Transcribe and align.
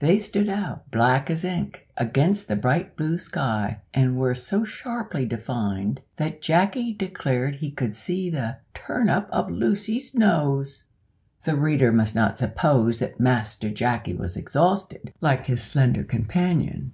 They 0.00 0.18
stood 0.18 0.50
out, 0.50 0.90
black 0.90 1.30
as 1.30 1.42
ink, 1.42 1.88
against 1.96 2.48
the 2.48 2.54
bright 2.54 2.98
blue 2.98 3.16
sky, 3.16 3.80
and 3.94 4.18
were 4.18 4.34
so 4.34 4.62
sharply 4.62 5.24
defined 5.24 6.02
that 6.16 6.42
Jacky 6.42 6.92
declared 6.92 7.54
he 7.56 7.70
could 7.70 7.94
see 7.94 8.28
the 8.28 8.58
"turn 8.74 9.08
up 9.08 9.26
of 9.30 9.50
Lucy's 9.50 10.14
nose." 10.14 10.84
The 11.44 11.56
reader 11.56 11.92
must 11.92 12.14
not 12.14 12.38
suppose 12.38 12.98
that 12.98 13.18
Master 13.18 13.70
Jacky 13.70 14.12
was 14.12 14.36
exhausted, 14.36 15.14
like 15.22 15.46
his 15.46 15.62
slender 15.62 16.04
companion. 16.04 16.88